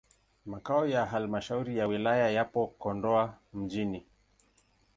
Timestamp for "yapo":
2.29-2.67